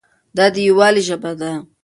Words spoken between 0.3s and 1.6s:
دا د یووالي ژبه ده.